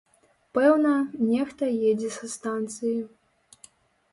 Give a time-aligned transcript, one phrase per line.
[0.57, 0.93] Пэўна,
[1.31, 2.95] нехта едзе са станцыі.